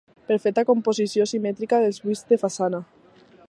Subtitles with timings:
[0.29, 2.81] Perfecta composició simètrica dels buits de façana.